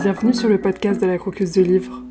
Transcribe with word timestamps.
Bienvenue 0.00 0.32
sur 0.32 0.48
le 0.48 0.60
podcast 0.60 1.00
de 1.00 1.06
la 1.06 1.18
Croqueuse 1.18 1.50
de 1.50 1.62
Livres. 1.62 2.04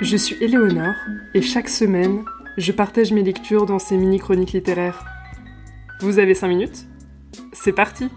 Je 0.00 0.16
suis 0.16 0.36
Éléonore 0.40 0.94
et 1.34 1.42
chaque 1.42 1.68
semaine, 1.68 2.24
je 2.56 2.70
partage 2.70 3.12
mes 3.12 3.24
lectures 3.24 3.66
dans 3.66 3.80
ces 3.80 3.96
mini-chroniques 3.96 4.52
littéraires. 4.52 5.04
Vous 6.02 6.20
avez 6.20 6.34
5 6.34 6.46
minutes? 6.46 6.86
C'est 7.52 7.72
parti 7.72 8.08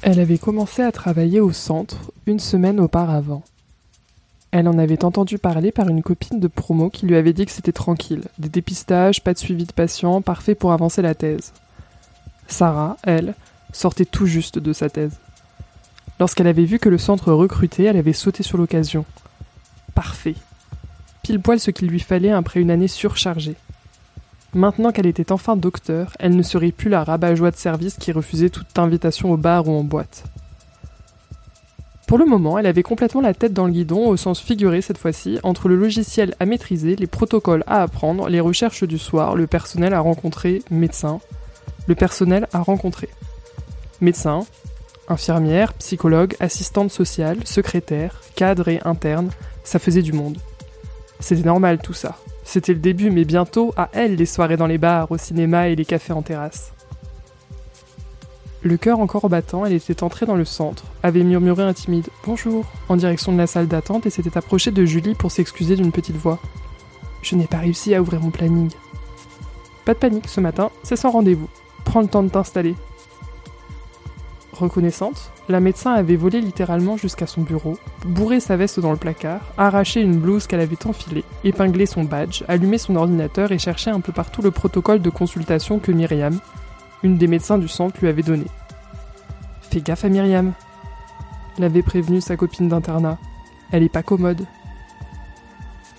Elle 0.00 0.20
avait 0.20 0.38
commencé 0.38 0.80
à 0.80 0.90
travailler 0.90 1.40
au 1.40 1.52
centre 1.52 2.12
une 2.26 2.40
semaine 2.40 2.80
auparavant. 2.80 3.44
Elle 4.50 4.68
en 4.68 4.78
avait 4.78 5.04
entendu 5.04 5.38
parler 5.38 5.72
par 5.72 5.88
une 5.88 6.02
copine 6.02 6.40
de 6.40 6.48
promo 6.48 6.88
qui 6.88 7.06
lui 7.06 7.16
avait 7.16 7.32
dit 7.32 7.46
que 7.46 7.52
c'était 7.52 7.72
tranquille, 7.72 8.22
des 8.38 8.48
dépistages, 8.48 9.22
pas 9.22 9.34
de 9.34 9.38
suivi 9.38 9.64
de 9.64 9.72
patients, 9.72 10.22
parfait 10.22 10.54
pour 10.54 10.72
avancer 10.72 11.02
la 11.02 11.14
thèse. 11.14 11.52
Sarah, 12.48 12.96
elle, 13.02 13.34
sortait 13.72 14.04
tout 14.04 14.26
juste 14.26 14.58
de 14.58 14.72
sa 14.72 14.88
thèse. 14.88 15.18
Lorsqu'elle 16.18 16.46
avait 16.46 16.64
vu 16.64 16.78
que 16.78 16.88
le 16.88 16.98
centre 16.98 17.32
recrutait, 17.32 17.84
elle 17.84 17.96
avait 17.96 18.12
sauté 18.12 18.42
sur 18.42 18.56
l'occasion. 18.56 19.04
Parfait. 19.94 20.36
Pile 21.22 21.40
poil 21.40 21.60
ce 21.60 21.70
qu'il 21.70 21.88
lui 21.88 22.00
fallait 22.00 22.30
après 22.30 22.60
une 22.60 22.70
année 22.70 22.88
surchargée. 22.88 23.56
Maintenant 24.54 24.92
qu'elle 24.92 25.06
était 25.06 25.32
enfin 25.32 25.56
docteur, 25.56 26.12
elle 26.18 26.34
ne 26.34 26.42
serait 26.42 26.72
plus 26.72 26.88
la 26.88 27.04
rabat-joie 27.04 27.50
de 27.50 27.56
service 27.56 27.96
qui 27.96 28.12
refusait 28.12 28.48
toute 28.48 28.78
invitation 28.78 29.30
au 29.32 29.36
bar 29.36 29.68
ou 29.68 29.72
en 29.72 29.84
boîte. 29.84 30.24
Pour 32.06 32.18
le 32.18 32.24
moment, 32.24 32.56
elle 32.56 32.66
avait 32.66 32.84
complètement 32.84 33.20
la 33.20 33.34
tête 33.34 33.52
dans 33.52 33.66
le 33.66 33.72
guidon, 33.72 34.06
au 34.06 34.16
sens 34.16 34.40
figuré 34.40 34.80
cette 34.80 34.96
fois-ci, 34.96 35.40
entre 35.42 35.68
le 35.68 35.74
logiciel 35.74 36.36
à 36.38 36.46
maîtriser, 36.46 36.94
les 36.94 37.08
protocoles 37.08 37.64
à 37.66 37.82
apprendre, 37.82 38.28
les 38.28 38.38
recherches 38.38 38.84
du 38.84 38.96
soir, 38.96 39.34
le 39.34 39.48
personnel 39.48 39.92
à 39.92 39.98
rencontrer, 39.98 40.62
médecin. 40.70 41.18
Le 41.88 41.96
personnel 41.96 42.46
à 42.52 42.60
rencontrer. 42.60 43.08
Médecin, 44.00 44.46
infirmière, 45.08 45.72
psychologue, 45.74 46.36
assistante 46.38 46.92
sociale, 46.92 47.38
secrétaire, 47.44 48.20
cadre 48.36 48.68
et 48.68 48.80
interne, 48.84 49.30
ça 49.64 49.80
faisait 49.80 50.02
du 50.02 50.12
monde. 50.12 50.38
C'était 51.18 51.42
normal 51.42 51.78
tout 51.82 51.92
ça. 51.92 52.16
C'était 52.44 52.72
le 52.74 52.78
début, 52.78 53.10
mais 53.10 53.24
bientôt, 53.24 53.74
à 53.76 53.88
elle 53.92 54.14
les 54.14 54.26
soirées 54.26 54.56
dans 54.56 54.68
les 54.68 54.78
bars, 54.78 55.10
au 55.10 55.18
cinéma 55.18 55.68
et 55.68 55.74
les 55.74 55.84
cafés 55.84 56.12
en 56.12 56.22
terrasse. 56.22 56.72
Le 58.66 58.76
cœur 58.76 58.98
encore 58.98 59.28
battant, 59.28 59.64
elle 59.64 59.74
était 59.74 60.02
entrée 60.02 60.26
dans 60.26 60.34
le 60.34 60.44
centre, 60.44 60.82
avait 61.04 61.22
murmuré 61.22 61.62
un 61.62 61.72
timide 61.72 62.08
Bonjour 62.24 62.64
en 62.88 62.96
direction 62.96 63.30
de 63.30 63.38
la 63.38 63.46
salle 63.46 63.68
d'attente 63.68 64.06
et 64.06 64.10
s'était 64.10 64.36
approchée 64.36 64.72
de 64.72 64.84
Julie 64.84 65.14
pour 65.14 65.30
s'excuser 65.30 65.76
d'une 65.76 65.92
petite 65.92 66.16
voix. 66.16 66.40
Je 67.22 67.36
n'ai 67.36 67.46
pas 67.46 67.58
réussi 67.58 67.94
à 67.94 68.02
ouvrir 68.02 68.20
mon 68.20 68.30
planning. 68.30 68.72
Pas 69.84 69.94
de 69.94 70.00
panique, 70.00 70.26
ce 70.26 70.40
matin, 70.40 70.72
c'est 70.82 70.96
sans 70.96 71.12
rendez-vous. 71.12 71.48
Prends 71.84 72.00
le 72.00 72.08
temps 72.08 72.24
de 72.24 72.28
t'installer. 72.28 72.74
Reconnaissante, 74.52 75.30
la 75.48 75.60
médecin 75.60 75.92
avait 75.92 76.16
volé 76.16 76.40
littéralement 76.40 76.96
jusqu'à 76.96 77.28
son 77.28 77.42
bureau, 77.42 77.78
bourré 78.04 78.40
sa 78.40 78.56
veste 78.56 78.80
dans 78.80 78.90
le 78.90 78.96
placard, 78.96 79.42
arraché 79.58 80.00
une 80.00 80.18
blouse 80.18 80.48
qu'elle 80.48 80.58
avait 80.58 80.88
enfilée, 80.88 81.22
épinglé 81.44 81.86
son 81.86 82.02
badge, 82.02 82.42
allumé 82.48 82.78
son 82.78 82.96
ordinateur 82.96 83.52
et 83.52 83.60
cherché 83.60 83.90
un 83.90 84.00
peu 84.00 84.10
partout 84.10 84.42
le 84.42 84.50
protocole 84.50 85.02
de 85.02 85.10
consultation 85.10 85.78
que 85.78 85.92
Myriam, 85.92 86.40
une 87.02 87.18
des 87.18 87.26
médecins 87.26 87.58
du 87.58 87.68
centre 87.68 87.98
lui 88.00 88.08
avait 88.08 88.22
donné. 88.22 88.46
Fais 89.62 89.80
gaffe 89.80 90.04
à 90.04 90.08
Myriam, 90.08 90.52
l'avait 91.58 91.82
prévenu 91.82 92.20
sa 92.20 92.36
copine 92.36 92.68
d'internat. 92.68 93.18
Elle 93.72 93.82
est 93.82 93.88
pas 93.88 94.02
commode. 94.02 94.44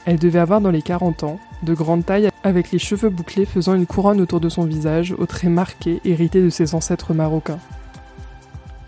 Elle 0.06 0.20
devait 0.20 0.40
avoir 0.40 0.62
dans 0.62 0.72
les 0.72 0.82
40 0.82 1.24
ans, 1.24 1.40
de 1.64 1.74
grande 1.74 2.06
taille, 2.06 2.30
avec 2.44 2.72
les 2.72 2.80
cheveux 2.80 3.10
bouclés 3.10 3.46
faisant 3.46 3.74
une 3.74 3.86
couronne 3.86 4.22
autour 4.22 4.40
de 4.40 4.50
son 4.50 4.64
visage, 4.64 5.14
aux 5.18 5.26
traits 5.26 5.52
marqués, 5.52 6.00
hérités 6.06 6.42
de 6.42 6.50
ses 6.50 6.76
ancêtres 6.76 7.14
marocains. 7.14 7.60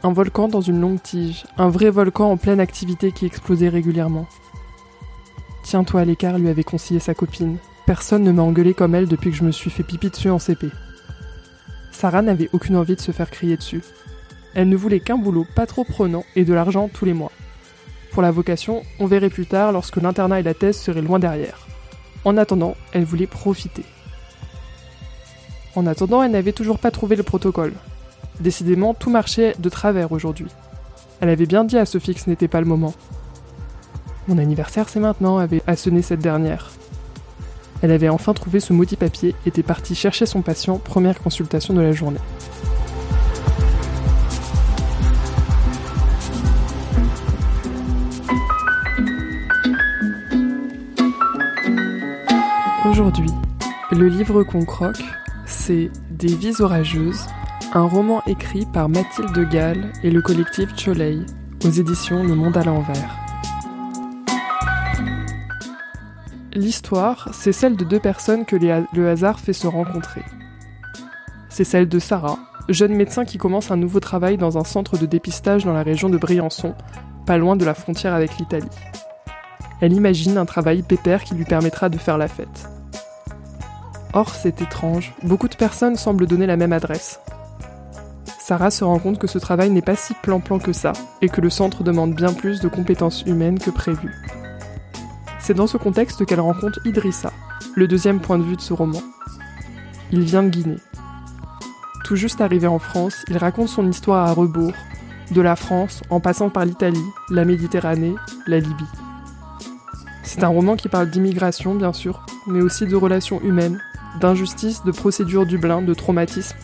Un 0.01 0.13
volcan 0.13 0.47
dans 0.47 0.61
une 0.61 0.79
longue 0.79 1.01
tige, 1.01 1.45
un 1.57 1.69
vrai 1.69 1.89
volcan 1.89 2.31
en 2.31 2.37
pleine 2.37 2.61
activité 2.61 3.11
qui 3.11 3.25
explosait 3.25 3.67
régulièrement. 3.67 4.27
Tiens-toi 5.63 6.01
à 6.01 6.05
l'écart, 6.05 6.37
lui 6.37 6.47
avait 6.47 6.63
conseillé 6.63 7.01
sa 7.01 7.13
copine. 7.13 7.57
Personne 7.85 8.23
ne 8.23 8.31
m'a 8.31 8.43
engueulé 8.43 8.73
comme 8.73 8.95
elle 8.95 9.07
depuis 9.07 9.31
que 9.31 9.35
je 9.35 9.43
me 9.43 9.51
suis 9.51 9.69
fait 9.69 9.83
pipi 9.83 10.09
dessus 10.09 10.29
en 10.29 10.39
CP. 10.39 10.67
Sarah 11.99 12.21
n'avait 12.21 12.49
aucune 12.53 12.77
envie 12.77 12.95
de 12.95 13.01
se 13.01 13.11
faire 13.11 13.29
crier 13.29 13.57
dessus. 13.57 13.83
Elle 14.55 14.69
ne 14.69 14.77
voulait 14.77 15.01
qu'un 15.01 15.17
boulot 15.17 15.45
pas 15.53 15.65
trop 15.65 15.83
prenant 15.83 16.23
et 16.37 16.45
de 16.45 16.53
l'argent 16.53 16.87
tous 16.87 17.03
les 17.03 17.11
mois. 17.11 17.33
Pour 18.13 18.21
la 18.21 18.31
vocation, 18.31 18.83
on 19.01 19.05
verrait 19.05 19.29
plus 19.29 19.45
tard 19.45 19.73
lorsque 19.73 19.97
l'internat 19.97 20.39
et 20.39 20.43
la 20.43 20.53
thèse 20.53 20.77
seraient 20.77 21.01
loin 21.01 21.19
derrière. 21.19 21.67
En 22.23 22.37
attendant, 22.37 22.77
elle 22.93 23.03
voulait 23.03 23.27
profiter. 23.27 23.83
En 25.75 25.85
attendant, 25.87 26.23
elle 26.23 26.31
n'avait 26.31 26.53
toujours 26.53 26.79
pas 26.79 26.89
trouvé 26.89 27.17
le 27.17 27.23
protocole. 27.23 27.73
Décidément, 28.39 28.93
tout 28.93 29.09
marchait 29.09 29.53
de 29.59 29.67
travers 29.67 30.13
aujourd'hui. 30.13 30.47
Elle 31.19 31.27
avait 31.27 31.47
bien 31.47 31.65
dit 31.65 31.77
à 31.77 31.85
Sophie 31.85 32.13
que 32.13 32.21
ce 32.21 32.29
n'était 32.29 32.47
pas 32.47 32.61
le 32.61 32.65
moment. 32.65 32.93
Mon 34.29 34.37
anniversaire, 34.37 34.87
c'est 34.87 35.01
maintenant, 35.01 35.37
avait 35.37 35.63
assonné 35.67 36.01
cette 36.01 36.21
dernière. 36.21 36.71
Elle 37.81 37.91
avait 37.91 38.09
enfin 38.09 38.33
trouvé 38.33 38.59
ce 38.59 38.73
maudit 38.73 38.97
papier, 38.97 39.35
était 39.45 39.63
partie 39.63 39.95
chercher 39.95 40.25
son 40.25 40.41
patient, 40.41 40.77
première 40.77 41.19
consultation 41.19 41.73
de 41.73 41.81
la 41.81 41.93
journée. 41.93 42.19
Aujourd'hui, 52.85 53.29
le 53.91 54.07
livre 54.07 54.43
qu'on 54.43 54.65
croque, 54.65 55.03
c'est 55.45 55.89
Des 56.09 56.35
vies 56.35 56.59
orageuses, 56.59 57.27
un 57.73 57.83
roman 57.83 58.21
écrit 58.25 58.65
par 58.65 58.89
Mathilde 58.89 59.49
Gall 59.49 59.91
et 60.03 60.09
le 60.09 60.21
collectif 60.21 60.69
Choleil, 60.75 61.25
aux 61.63 61.69
éditions 61.69 62.23
Le 62.23 62.35
Monde 62.35 62.57
à 62.57 62.63
l'envers. 62.63 63.18
L'histoire, 66.59 67.29
c'est 67.31 67.53
celle 67.53 67.77
de 67.77 67.85
deux 67.85 68.01
personnes 68.01 68.43
que 68.43 68.57
le 68.57 69.09
hasard 69.09 69.39
fait 69.39 69.53
se 69.53 69.65
rencontrer. 69.65 70.25
C'est 71.47 71.63
celle 71.63 71.87
de 71.87 71.99
Sarah, 71.99 72.37
jeune 72.67 72.95
médecin 72.95 73.23
qui 73.23 73.37
commence 73.37 73.71
un 73.71 73.77
nouveau 73.77 74.01
travail 74.01 74.37
dans 74.37 74.57
un 74.57 74.65
centre 74.65 74.97
de 74.97 75.05
dépistage 75.05 75.63
dans 75.63 75.71
la 75.71 75.83
région 75.83 76.09
de 76.09 76.17
Briançon, 76.17 76.75
pas 77.25 77.37
loin 77.37 77.55
de 77.55 77.63
la 77.63 77.73
frontière 77.73 78.13
avec 78.13 78.37
l'Italie. 78.39 78.67
Elle 79.79 79.93
imagine 79.93 80.37
un 80.37 80.45
travail 80.45 80.81
pépère 80.81 81.23
qui 81.23 81.33
lui 81.33 81.45
permettra 81.45 81.87
de 81.87 81.97
faire 81.97 82.17
la 82.17 82.27
fête. 82.27 82.67
Or, 84.11 84.35
c'est 84.35 84.61
étrange, 84.61 85.13
beaucoup 85.23 85.47
de 85.47 85.55
personnes 85.55 85.95
semblent 85.95 86.27
donner 86.27 86.45
la 86.45 86.57
même 86.57 86.73
adresse. 86.73 87.21
Sarah 88.37 88.69
se 88.71 88.83
rend 88.83 88.99
compte 88.99 89.17
que 89.17 89.27
ce 89.27 89.39
travail 89.39 89.69
n'est 89.69 89.81
pas 89.81 89.95
si 89.95 90.13
plan-plan 90.13 90.59
que 90.59 90.73
ça, 90.73 90.91
et 91.21 91.29
que 91.29 91.39
le 91.39 91.49
centre 91.49 91.83
demande 91.83 92.15
bien 92.15 92.33
plus 92.33 92.59
de 92.59 92.67
compétences 92.67 93.21
humaines 93.21 93.59
que 93.59 93.71
prévu. 93.71 94.11
C'est 95.49 95.55
dans 95.55 95.65
ce 95.65 95.77
contexte 95.77 96.27
qu'elle 96.27 96.41
rencontre 96.41 96.79
Idrissa, 96.85 97.33
le 97.73 97.87
deuxième 97.87 98.19
point 98.19 98.37
de 98.37 98.43
vue 98.43 98.55
de 98.55 98.61
ce 98.61 98.71
roman. 98.71 99.01
Il 100.11 100.21
vient 100.21 100.43
de 100.43 100.49
Guinée. 100.49 100.77
Tout 102.03 102.15
juste 102.15 102.39
arrivé 102.39 102.67
en 102.67 102.77
France, 102.77 103.25
il 103.29 103.37
raconte 103.39 103.67
son 103.67 103.89
histoire 103.89 104.27
à 104.27 104.33
rebours, 104.33 104.75
de 105.31 105.41
la 105.41 105.55
France 105.55 106.03
en 106.11 106.19
passant 106.19 106.51
par 106.51 106.65
l'Italie, 106.65 107.03
la 107.31 107.45
Méditerranée, 107.45 108.13
la 108.45 108.59
Libye. 108.59 108.85
C'est 110.21 110.43
un 110.43 110.49
roman 110.49 110.75
qui 110.75 110.87
parle 110.87 111.09
d'immigration, 111.09 111.73
bien 111.73 111.93
sûr, 111.93 112.27
mais 112.45 112.61
aussi 112.61 112.85
de 112.85 112.95
relations 112.95 113.41
humaines, 113.41 113.81
d'injustice, 114.19 114.83
de 114.83 114.91
procédures 114.91 115.47
Dublin, 115.47 115.81
de 115.81 115.95
traumatisme, 115.95 116.57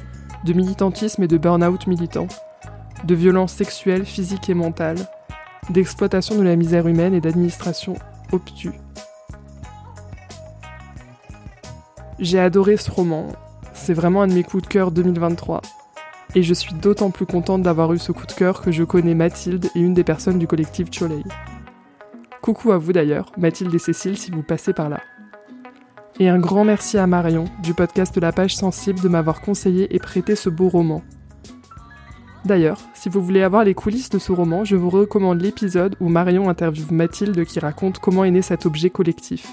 de 0.44 0.53
militantisme 0.53 1.23
et 1.23 1.28
de 1.28 1.40
burn-out 1.40 1.88
militant, 1.88 2.28
de 3.03 3.16
violences 3.16 3.53
sexuelles, 3.53 4.06
physiques 4.06 4.47
et 4.47 4.53
mentales, 4.53 5.09
d'exploitation 5.72 6.35
de 6.35 6.44
la 6.44 6.56
misère 6.56 6.88
humaine 6.88 7.16
et 7.16 7.22
d'administration 7.22 7.96
J'ai 12.20 12.40
adoré 12.40 12.78
ce 12.78 12.90
roman, 12.90 13.28
c'est 13.73 13.93
vraiment 13.93 14.22
un 14.22 14.28
de 14.28 14.34
mes 14.34 14.43
coups 14.43 14.64
de 14.64 14.67
cœur 14.67 14.91
2023. 14.91 15.61
Et 16.34 16.43
je 16.43 16.53
suis 16.53 16.73
d'autant 16.73 17.11
plus 17.11 17.26
contente 17.26 17.61
d'avoir 17.61 17.93
eu 17.93 17.99
ce 17.99 18.11
coup 18.11 18.26
de 18.26 18.32
cœur 18.32 18.61
que 18.61 18.72
je 18.72 18.84
connais 18.84 19.16
Mathilde 19.16 19.67
et 19.76 19.79
une 19.79 19.93
des 19.93 20.03
personnes 20.03 20.40
du 20.40 20.47
collectif 20.47 20.90
Choleil. 20.90 21.23
Coucou 22.41 22.72
à 22.72 22.78
vous 22.78 22.93
d'ailleurs, 22.93 23.32
Mathilde 23.37 23.73
et 23.73 23.79
Cécile 23.79 24.17
si 24.17 24.32
vous 24.32 24.43
passez 24.43 24.73
par 24.73 24.90
là. 24.90 25.02
Et 26.20 26.29
un 26.29 26.40
grand 26.40 26.64
merci 26.64 26.97
à 26.97 27.08
Marion, 27.08 27.46
du 27.61 27.73
podcast 27.73 28.17
La 28.17 28.31
Page 28.31 28.55
Sensible, 28.55 29.02
de 29.02 29.09
m'avoir 29.09 29.41
conseillé 29.41 29.93
et 29.93 29.99
prêté 29.99 30.35
ce 30.35 30.49
beau 30.49 30.70
roman. 30.70 31.02
D'ailleurs, 32.45 32.79
si 32.93 33.09
vous 33.09 33.23
voulez 33.23 33.41
avoir 33.41 33.63
les 33.63 33.73
coulisses 33.73 34.09
de 34.09 34.19
ce 34.19 34.31
roman, 34.31 34.63
je 34.63 34.75
vous 34.75 34.91
recommande 34.91 35.41
l'épisode 35.41 35.95
où 35.99 36.09
Marion 36.09 36.47
interviewe 36.47 36.91
Mathilde 36.91 37.43
qui 37.43 37.59
raconte 37.59 37.97
comment 37.97 38.23
est 38.23 38.29
né 38.29 38.43
cet 38.43 38.67
objet 38.67 38.91
collectif. 38.91 39.47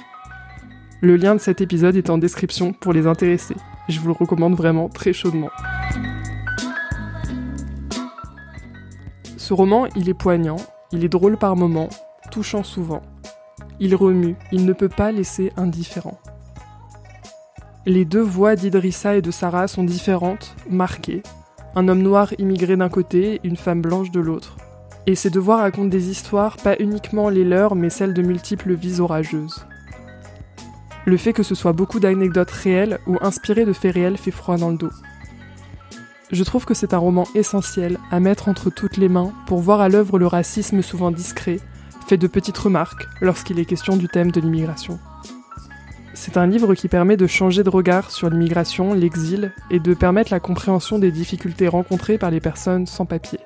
Le 1.01 1.17
lien 1.17 1.35
de 1.35 1.41
cet 1.41 1.63
épisode 1.63 1.97
est 1.97 2.11
en 2.11 2.19
description 2.19 2.75
pour 2.75 2.93
les 2.93 3.07
intéressés. 3.07 3.57
Je 3.89 3.99
vous 3.99 4.09
le 4.09 4.13
recommande 4.13 4.55
vraiment 4.55 4.91
très 4.91 5.15
chaudement. 5.15 5.51
Ce 9.39 9.55
roman, 9.55 9.87
il 9.97 10.11
est 10.11 10.15
poignant, 10.15 10.59
il 10.93 11.03
est 11.03 11.09
drôle 11.09 11.39
par 11.39 11.57
moments, 11.57 11.89
touchant 12.31 12.63
souvent. 12.63 13.03
Il 13.81 13.95
remue, 13.95 14.37
il 14.53 14.67
ne 14.67 14.73
peut 14.75 14.91
pas 14.91 15.13
laisser 15.13 15.51
indifférent. 15.57 16.21
Les 17.87 18.05
deux 18.05 18.21
voix 18.21 18.55
d'Idrissa 18.55 19.17
et 19.17 19.23
de 19.23 19.31
Sarah 19.31 19.67
sont 19.67 19.83
différentes, 19.83 20.55
marquées. 20.71 21.23
Un 21.75 21.89
homme 21.89 22.03
noir 22.03 22.35
immigré 22.39 22.77
d'un 22.77 22.91
côté, 22.91 23.41
une 23.45 23.57
femme 23.57 23.81
blanche 23.81 24.11
de 24.11 24.21
l'autre. 24.21 24.57
Et 25.07 25.15
ces 25.15 25.31
deux 25.31 25.41
voix 25.41 25.57
racontent 25.57 25.89
des 25.89 26.11
histoires, 26.11 26.59
pas 26.59 26.77
uniquement 26.79 27.31
les 27.31 27.45
leurs, 27.45 27.75
mais 27.75 27.89
celles 27.89 28.13
de 28.13 28.21
multiples 28.21 28.75
vies 28.75 29.01
orageuses. 29.01 29.65
Le 31.07 31.17
fait 31.17 31.33
que 31.33 31.43
ce 31.43 31.55
soit 31.55 31.73
beaucoup 31.73 31.99
d'anecdotes 31.99 32.51
réelles 32.51 32.99
ou 33.07 33.17
inspirées 33.23 33.65
de 33.65 33.73
faits 33.73 33.95
réels 33.95 34.19
fait 34.19 34.31
froid 34.31 34.59
dans 34.59 34.71
le 34.71 34.77
dos. 34.77 34.93
Je 36.31 36.45
trouve 36.45 36.65
que 36.67 36.75
c'est 36.75 36.95
un 36.95 36.99
roman 36.99 37.27
essentiel 37.35 37.99
à 38.11 38.21
mettre 38.21 38.49
entre 38.49 38.71
toutes 38.71 38.99
les 38.99 39.09
mains 39.09 39.33
pour 39.47 39.61
voir 39.61 39.81
à 39.81 39.89
l'œuvre 39.89 40.19
le 40.19 40.27
racisme 40.27 40.83
souvent 40.83 41.11
discret, 41.11 41.59
fait 42.07 42.19
de 42.19 42.27
petites 42.27 42.59
remarques 42.59 43.09
lorsqu'il 43.21 43.59
est 43.59 43.65
question 43.65 43.97
du 43.97 44.09
thème 44.09 44.31
de 44.31 44.41
l'immigration. 44.41 44.99
C'est 46.25 46.37
un 46.37 46.47
livre 46.47 46.77
qui 46.77 46.87
permet 46.87 47.17
de 47.17 47.27
changer 47.27 47.65
de 47.65 47.69
regard 47.69 48.13
sur 48.13 48.31
l'immigration, 48.31 48.95
l'exil 48.95 49.53
et 49.73 49.81
de 49.81 49.93
permettre 49.93 50.31
la 50.31 50.39
compréhension 50.39 51.01
des 51.01 51.11
difficultés 51.11 51.67
rencontrées 51.67 52.17
par 52.17 52.31
les 52.31 52.39
personnes 52.39 52.87
sans 52.87 53.07
papier. 53.07 53.41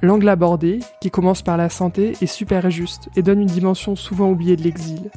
L'angle 0.00 0.30
abordé, 0.30 0.80
qui 1.02 1.10
commence 1.10 1.42
par 1.42 1.58
la 1.58 1.68
santé, 1.68 2.14
est 2.22 2.26
super 2.26 2.70
juste 2.70 3.10
et 3.14 3.20
donne 3.20 3.42
une 3.42 3.46
dimension 3.46 3.94
souvent 3.94 4.30
oubliée 4.30 4.56
de 4.56 4.62
l'exil. 4.62 5.10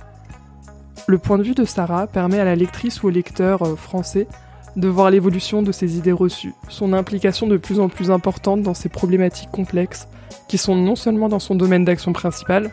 Le 1.08 1.18
point 1.18 1.38
de 1.38 1.44
vue 1.44 1.56
de 1.56 1.64
Sarah 1.64 2.08
permet 2.08 2.42
à 2.42 2.46
la 2.46 2.58
lectrice 2.58 3.02
ou 3.02 3.08
au 3.08 3.10
lecteur 3.10 3.62
euh, 3.62 3.78
français 3.78 4.28
de 4.76 4.90
voir 4.90 5.10
l'évolution 5.12 5.64
de 5.64 5.72
ses 5.72 5.98
idées 5.98 6.12
reçues, 6.12 6.56
son 6.68 6.92
implication 6.92 7.48
de 7.48 7.56
plus 7.56 7.80
en 7.80 7.88
plus 7.88 8.12
importante 8.12 8.62
dans 8.62 8.74
ces 8.74 8.90
problématiques 8.90 9.52
complexes 9.52 10.10
qui 10.50 10.58
sont 10.58 10.76
non 10.76 10.98
seulement 10.98 11.30
dans 11.30 11.40
son 11.40 11.56
domaine 11.56 11.86
d'action 11.86 12.12
principal, 12.12 12.70